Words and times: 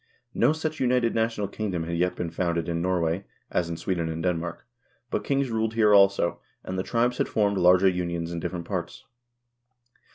No 0.33 0.51
such 0.51 0.79
united 0.79 1.13
national 1.13 1.47
kingdom 1.47 1.83
had 1.83 1.95
yet 1.95 2.15
been 2.15 2.31
founded 2.31 2.67
in 2.67 2.81
Norway 2.81 3.23
as 3.51 3.69
in 3.69 3.77
Sweden 3.77 4.09
and 4.09 4.23
Denmark, 4.23 4.65
but 5.11 5.23
kings 5.23 5.51
ruled 5.51 5.75
here 5.75 5.93
also, 5.93 6.39
and 6.63 6.75
the 6.75 6.81
tribes 6.81 7.19
had 7.19 7.29
formed 7.29 7.57
larger 7.59 7.87
unions 7.87 8.31
in 8.31 8.39
different 8.39 8.65
parts. 8.65 9.05